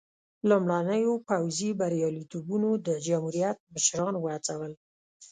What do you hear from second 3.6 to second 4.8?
مشران وهڅول.